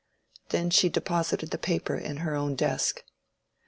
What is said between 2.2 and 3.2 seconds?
her own desk.